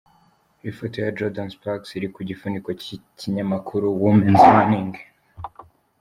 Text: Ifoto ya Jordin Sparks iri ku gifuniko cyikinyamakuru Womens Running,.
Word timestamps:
Ifoto 0.69 0.97
ya 1.03 1.13
Jordin 1.17 1.49
Sparks 1.53 1.89
iri 1.97 2.07
ku 2.13 2.19
gifuniko 2.29 2.69
cyikinyamakuru 2.81 3.85
Womens 4.01 4.43
Running,. 4.55 4.93